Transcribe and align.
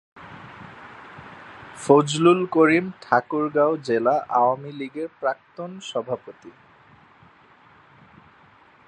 ফজলুল 1.83 2.41
করিম 2.55 2.85
ঠাকুরগাঁও 3.01 3.73
জেলা 3.87 4.15
আওয়ামী 4.39 4.71
লীগের 4.79 5.09
প্রাক্তন 5.19 5.71
সভাপতি। 5.89 6.51